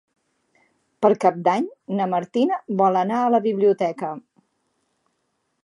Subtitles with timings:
[1.05, 1.67] Per Cap d'Any
[1.99, 4.13] na Martina vol anar a la biblioteca.